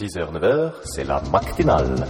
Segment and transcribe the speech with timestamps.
[0.00, 2.08] 6h, 9h, c'est la matinale.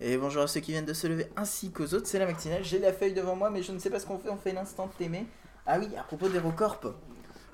[0.00, 2.64] Et bonjour à ceux qui viennent de se lever ainsi qu'aux autres, c'est la matinale.
[2.64, 4.30] J'ai la feuille devant moi, mais je ne sais pas ce qu'on fait.
[4.30, 5.26] On fait l'instant t'aimer.
[5.66, 6.94] Ah oui, à propos d'Hérocorp.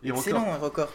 [0.05, 0.93] Excellent Hérocorp.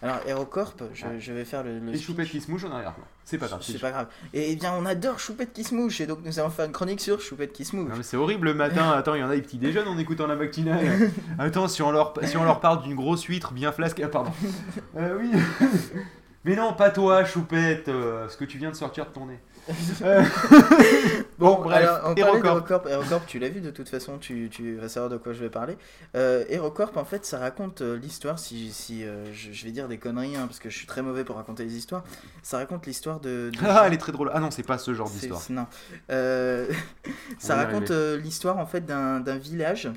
[0.00, 1.98] Alors Hérocorp, je, je vais faire le, le Et.
[1.98, 3.04] Choupette qui se mouche en arrière-plan.
[3.24, 3.60] C'est pas grave.
[3.62, 4.06] C'est pas grave.
[4.32, 6.72] Et eh bien, on adore Choupette qui se mouche, et donc nous allons faire une
[6.72, 7.90] chronique sur Choupette qui se mouche.
[7.90, 9.98] Non mais c'est horrible le matin, attends, il y en a des petits déjeunent en
[9.98, 11.10] écoutant la matinale.
[11.38, 14.04] Attends, si on leur, si on leur parle d'une grosse huître bien flasquée.
[14.04, 14.32] Ah, pardon.
[14.96, 15.30] Euh, oui.
[16.44, 19.38] Mais non, pas toi, Choupette, euh, ce que tu viens de sortir de ton nez.
[20.02, 20.22] Euh,
[21.38, 22.86] bon, bref, Alors, on d'Hérocorp.
[22.88, 25.50] Hérocorp, tu l'as vu de toute façon, tu, tu vas savoir de quoi je vais
[25.50, 25.76] parler.
[26.14, 29.88] Euh, Hérocorp, en fait, ça raconte euh, l'histoire, si, si euh, je, je vais dire
[29.88, 32.04] des conneries, hein, parce que je suis très mauvais pour raconter les histoires.
[32.42, 33.50] Ça raconte l'histoire de.
[33.52, 34.30] de Ah, elle est très drôle.
[34.32, 35.42] Ah non, c'est pas ce genre d'histoire.
[35.50, 35.66] Non.
[36.10, 36.68] Euh,
[37.38, 39.90] ça raconte l'histoire en fait d'un village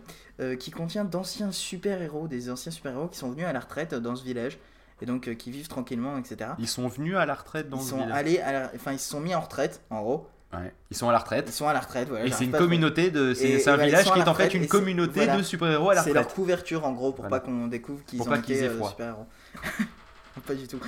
[0.59, 4.23] qui contient d'anciens super-héros, des anciens super-héros qui sont venus à la retraite dans ce
[4.23, 4.57] village
[5.01, 6.51] et donc euh, qui vivent tranquillement, etc.
[6.59, 8.17] Ils sont venus à la retraite dans Ils ce sont village.
[8.17, 10.27] allés à la- enfin ils se sont mis en retraite en gros.
[10.53, 10.73] Ouais.
[10.89, 11.49] Ils sont à la Ils retraite.
[11.49, 12.09] sont à la retraite.
[12.09, 12.75] Voilà, Et j'arrive c'est une pas à trouver.
[12.75, 13.33] communauté de.
[13.33, 14.61] C'est Et- c'est un voilà, ils village sont à qui est en fait retraite une
[14.63, 15.37] c'est- communauté voilà.
[15.37, 16.35] de super-héros à la C'est leur retraite.
[16.35, 17.39] couverture en gros pour Voilà.
[17.39, 18.89] pas qu'on découvre qu'ils Pour ont pas qu'ils été aient euh, froid.
[18.89, 19.25] super-héros.
[20.45, 20.79] pas du tout.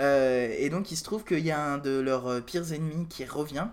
[0.00, 3.06] Euh, et donc il se trouve qu'il y a un de leurs euh, pires ennemis
[3.08, 3.66] qui revient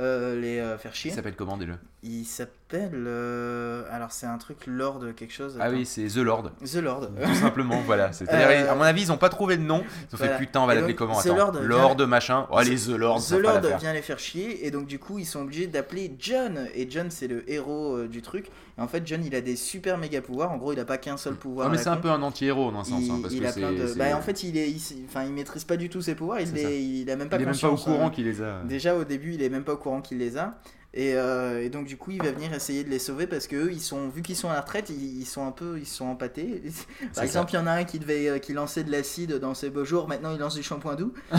[0.00, 1.10] euh, les euh, faire chier.
[1.12, 1.74] Il s'appelle comment déjà?
[2.02, 2.54] Il s'appelle.
[2.74, 5.56] Euh, Alors, c'est un truc Lord quelque chose.
[5.60, 6.50] Ah oui, c'est The Lord.
[6.64, 7.08] The Lord.
[7.24, 8.12] Tout simplement, voilà.
[8.12, 9.78] C'est-à-dire, Euh, à mon avis, ils ont pas trouvé de nom.
[9.82, 10.32] Ils ont voilà.
[10.34, 12.46] fait putain, on va l'appeler comment The Attends, Lord Lord, vient- machin.
[12.50, 15.24] Oh, allez, The Lord, The Lord vient les faire chier et donc du coup ils
[15.26, 18.46] sont obligés d'appeler John et John c'est le héros euh, du truc
[18.78, 20.98] et en fait John il a des super méga pouvoirs en gros il a pas
[20.98, 23.00] qu'un seul pouvoir Non, mais c'est un peu un anti-héros dans un sens.
[23.02, 25.24] il, hein, parce il que a plein de bah en fait il est il, enfin
[25.24, 27.46] il maîtrise pas du tout ses pouvoirs il, est, il a même pas il est
[27.46, 28.60] même pas au courant euh, qu'il les a.
[28.64, 30.54] Déjà au début, il est même pas au courant qu'il les a.
[30.92, 33.54] Et, euh, et donc du coup, il va venir essayer de les sauver parce que
[33.54, 35.86] eux, ils sont, vu qu'ils sont à la retraite, ils, ils sont un peu, ils
[35.86, 36.62] sont empâtés.
[37.14, 39.54] Par exemple, il y en a un qui devait, euh, qui lançait de l'acide dans
[39.54, 40.08] ses beaux jours.
[40.08, 41.12] Maintenant, il lance du shampoing doux.
[41.32, 41.36] et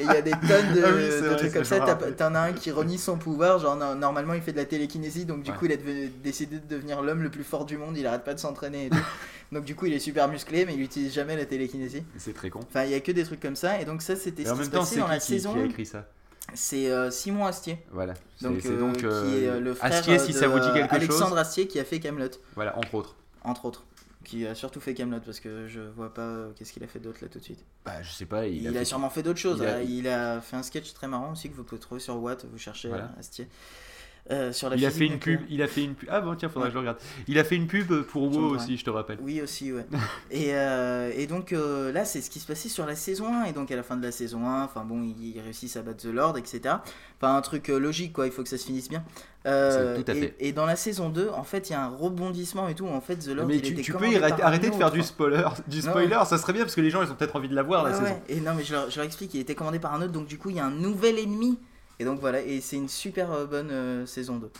[0.00, 1.80] il y a des tonnes de, Ah oui, c'est de vrai, trucs comme ça.
[2.16, 3.58] T'en as un qui renie son pouvoir.
[3.58, 5.56] Genre no- normalement, il fait de la télékinésie, donc du Ouais.
[5.58, 5.76] coup, il a
[6.24, 7.98] décidé de devenir l'homme le plus fort du monde.
[7.98, 8.88] Il arrête pas de s'entraîner.
[9.52, 12.02] donc du coup, il est super musclé, mais il utilise jamais la télékinésie.
[12.16, 12.60] C'est très con.
[12.66, 13.78] Enfin, il y a que des trucs comme ça.
[13.78, 15.52] Et donc ça, c'était ce qui se passait dans la qui, saison.
[15.52, 16.08] qui a écrit ça?
[16.54, 17.78] C'est euh, Simon Astier.
[17.90, 18.14] Voilà.
[18.40, 20.72] Donc, c'est donc qui euh, est euh, le frère Astier, si de, ça vous dit
[20.72, 21.38] quelque Alexandre chose.
[21.38, 23.14] Astier qui a fait Camelot, Voilà, entre autres.
[23.44, 23.84] entre autres.
[24.24, 27.18] Qui a surtout fait Camelot parce que je vois pas qu'est-ce qu'il a fait d'autre
[27.22, 27.64] là tout de suite.
[27.84, 28.46] Bah, je sais pas.
[28.46, 29.58] Il, Il, a, fait- sûrement fait d'autres choses.
[29.60, 29.82] il a- hein.
[29.82, 30.40] Il a...
[30.40, 32.44] fait un sketch très marrant aussi que vous pouvez trouver sur Watt.
[32.50, 33.10] Vous cherchez Voilà.
[33.18, 33.48] Astier.
[34.30, 35.40] Euh, sur la Il a fait une pub.
[35.50, 36.08] Il a fait une pub.
[36.12, 36.98] Ah bon, tiens, faudra que je regarde.
[37.26, 39.18] Il a fait une pub pour WoW aussi, je te rappelle.
[39.20, 39.84] Oui aussi ouais.
[40.30, 43.44] et, euh, et donc euh, là c'est ce qui se passait sur la saison 1
[43.46, 46.02] et donc à la fin de la saison 1, enfin bon ils, réussissent à battre
[46.04, 46.76] The Lord etc.
[47.20, 49.02] Enfin un truc logique quoi, il faut que ça se finisse bien.
[49.44, 50.36] Tout à et, fait.
[50.38, 53.00] et dans la saison 2 en fait il y a un rebondissement et tout en
[53.00, 54.04] fait The Lord Mais il tu, était tu peux
[54.40, 54.94] arrêter, de faire autre.
[54.94, 55.90] du spoiler, du Non.
[55.90, 57.82] spoiler, ça serait bien parce que les gens ils ont peut-être envie de la voir
[57.82, 58.22] la Ouais, saison.
[58.28, 60.26] Et non, mais je leur, je leur explique, il était commandé par un autre, donc
[60.26, 61.58] du coup, il y a un nouvel ennemi.
[62.02, 64.50] Et donc voilà, et c'est une super euh, bonne euh, saison 2.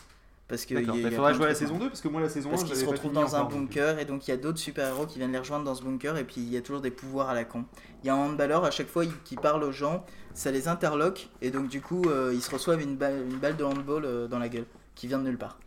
[0.47, 2.51] Parce que il a faudra jouer à la saison 2 parce que moi la saison
[2.51, 3.49] 1 Parce qu'ils se j'avais pas retrouvent dans un euh.
[3.49, 6.17] bunker et donc il y a d'autres super-héros qui viennent les rejoindre dans ce bunker
[6.19, 7.65] et puis il y a toujours des pouvoirs à la con.
[8.05, 11.31] Il y a un handballeur à chaque fois qui parle aux gens, ça les interloque
[11.41, 14.29] et donc du coup euh, ils se reçoivent une balle, une balle de handball euh,
[14.29, 15.59] dans la gueule qui vient de nulle part.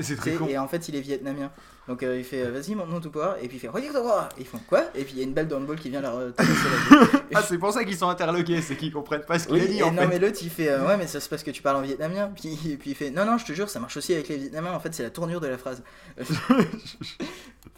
[0.00, 0.46] C'est très con.
[0.48, 1.50] Et en fait il est vietnamien.
[1.88, 4.28] Donc euh, il fait euh, vas-y montre-nous tout pouvoir et puis il fait Regarde toi
[4.36, 4.84] Et ils font quoi?
[4.94, 7.08] Et puis il y a une balle de handball qui vient leur traverser la gueule.
[7.34, 9.66] Ah, c'est pour ça qu'ils sont interloqués, c'est qu'ils comprennent pas ce qu'il Oui, a
[9.66, 10.06] dit et en non fait.
[10.08, 12.30] mais l'autre il fait euh, ouais mais ça c'est parce que tu parles en vietnamien.
[12.34, 14.36] Puis, et puis il fait non non je te jure ça marche aussi avec les
[14.36, 14.72] vietnamiens.
[14.72, 15.82] En fait c'est la tournure de la phrase.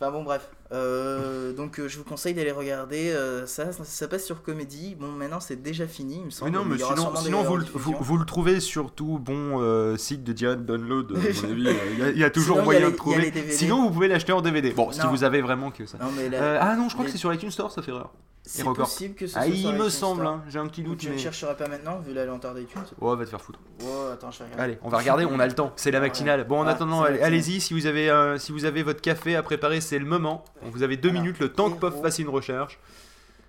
[0.00, 0.48] Enfin bon bref.
[0.70, 3.12] Euh, donc je vous conseille d'aller regarder
[3.46, 4.94] ça, ça ça passe sur comédie.
[4.94, 6.50] Bon maintenant c'est déjà fini il me Mais semble.
[6.52, 9.96] non, mais y aura sinon, sinon vous, le, vous, vous le trouvez sur tout bon
[9.96, 11.42] site de direct download, à mon avis.
[11.50, 11.68] Il y
[12.02, 13.50] a- il y, a toujours Sinon, il y a moyen les- de trouver.
[13.50, 14.70] Sinon, vous pouvez l'acheter en DVD.
[14.72, 15.08] Bon, si Non.
[15.10, 15.98] vous avez vraiment que ça.
[15.98, 17.82] non mais là, Euh, ah non, je crois les- que c'est sur iTunes Store, ça
[17.82, 18.10] fait erreur.
[18.44, 20.32] c'est possible que ce Ah, soit il me iTunes semble, Store.
[20.34, 21.02] hein, j'ai un petit doute.
[21.02, 21.18] je ne Mais...
[21.18, 23.58] chercherai pas maintenant vu la lenteur d'iTunes Oh, va te faire foutre.
[23.84, 25.72] oh attends je vais regarder Allez, on va regarder, on a le temps.
[25.76, 26.06] C'est la ouais.
[26.06, 26.44] matinale.
[26.46, 27.32] Bon, en Ah, attendant, c'est la allez- matinale.
[27.34, 27.60] allez-y.
[27.60, 30.44] Si vous avez, euh, si vous avez votre café à préparer, c'est le moment.
[30.62, 32.02] Vous avez deux minutes, le temps que Pof héros.
[32.02, 32.78] fasse une recherche.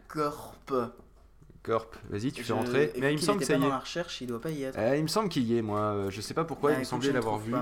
[0.08, 0.74] Corp
[1.62, 2.84] Corp, vas-y, tu fais Je- rentrer.
[2.86, 3.70] écoute, Mais il me semble que était ça pas y est.
[3.70, 5.62] dans la recherche il doit pas y être Euh, il me semble qu'il y est,
[5.62, 5.80] moi.
[5.80, 7.54] Euh, Je sais pas pourquoi, Bah, il me semblait l'avoir vu.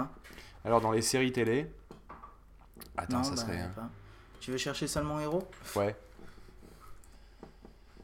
[0.64, 1.68] Alors, dans les séries télé.
[2.98, 3.60] Attends, Non, ça bah, serait.
[3.60, 3.72] hein.
[3.76, 3.90] pas.
[4.40, 5.44] Tu veux chercher seulement héros
[5.76, 5.96] Ouais.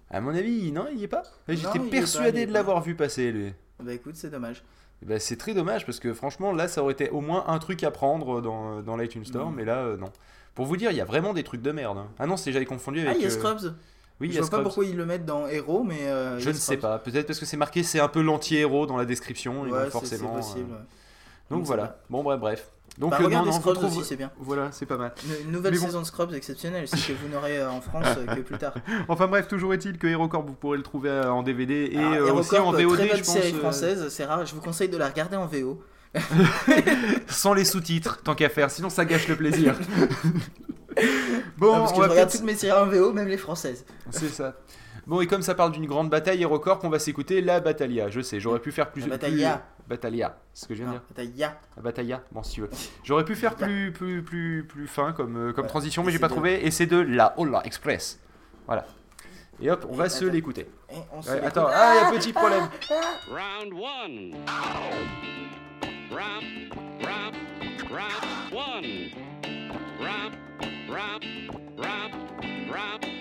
[0.09, 1.23] À mon avis, non, il y est pas.
[1.47, 2.59] J'étais pas, persuadé de pas.
[2.59, 3.53] l'avoir vu passer, lui.
[3.81, 4.63] Bah écoute, c'est dommage.
[5.01, 7.83] Ben, c'est très dommage parce que franchement, là, ça aurait été au moins un truc
[7.83, 9.55] à prendre dans, dans l'iTunes Store, Mm.
[9.55, 10.11] mais là, euh, non.
[10.55, 11.97] Pour vous dire, il y a vraiment des trucs de merde.
[11.97, 12.07] hein.
[12.19, 13.17] Ah non, c'est j'avais confondu Ah, avec.
[13.17, 13.73] il y a euh, Scrubs
[14.21, 14.63] Oui, il y Je a vois pas Scrubs.
[14.65, 16.03] pourquoi ils le mettent dans héros, mais.
[16.07, 16.99] euh, Je ne sais pas.
[16.99, 19.65] Peut-être parce que c'est marqué, c'est un peu l'anti-héros dans la description.
[19.65, 20.35] et Ouais, donc c'est- forcément.
[20.35, 20.71] possible.
[20.71, 20.81] euh, ouais.
[21.49, 21.87] Donc Je sais voilà.
[21.87, 21.99] pas.
[22.11, 22.69] Bon, bref, bref.
[23.00, 24.31] Donc, Bah, euh, non, regardez non, Scrubs retrouve- aussi, c'est bien.
[24.38, 25.13] Voilà, c'est pas mal.
[25.45, 25.86] Une, nouvelle bon.
[25.86, 28.74] saison de Scrubs exceptionnelle, c'est que vous n'aurez euh, en France euh, que plus tard.
[29.07, 32.56] Enfin bref, toujours est-il que HeroCorp, vous pourrez le trouver en DVD et Alors, aussi
[32.57, 33.34] en VOD, très bonne je pense.
[33.34, 34.45] série française, c'est rare.
[34.45, 35.81] Je vous conseille de la regarder en VO.
[37.28, 39.75] sans les sous-titres, tant qu'à faire, sinon ça gâche le plaisir.
[41.57, 43.86] bon, parce on que je regarde toutes mes séries en VO, même les françaises.
[44.12, 44.54] C'est ça.
[45.07, 48.10] Bon, et comme ça parle d'une grande bataille HeroCorp, on va s'écouter la Battaglia.
[48.10, 49.01] Je sais, j'aurais pu faire plus.
[49.01, 49.57] La Battaglia.
[49.57, 51.03] plus- Batalia, c'est ce que je viens de dire.
[51.09, 51.59] Batalia.
[51.77, 52.62] Ah, Batalia, bon, si
[53.03, 56.65] J'aurais pu faire plus, plus, plus, plus fin comme, euh, transition, mais j'ai pas trouvé.
[56.65, 58.19] Et c'est de la Hola Express.
[58.65, 58.85] Voilà.
[59.62, 60.68] Et hop, on va se l'écouter.
[61.44, 62.68] Attends, ah, il y a petit problème.
[63.30, 64.35] Round Round,
[66.12, 66.71] round Round,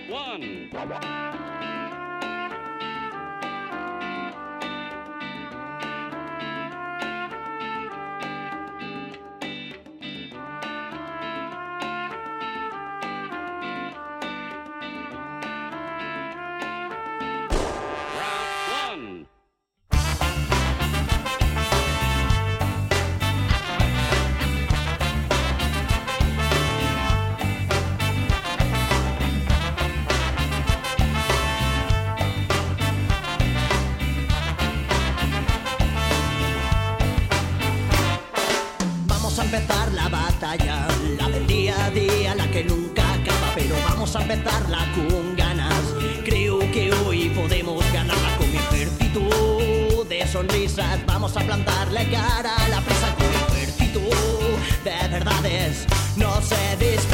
[0.09, 1.42] round, round
[39.55, 40.89] empezar la batalla,
[41.19, 45.83] la del día a día, la que nunca acaba, pero vamos a empezarla con ganas.
[46.25, 51.05] Creo que hoy podemos ganarla con ejército de sonrisas.
[51.05, 54.01] Vamos a plantarle cara a la presa con ejército
[54.85, 55.87] de verdades.
[56.17, 57.12] No se disparan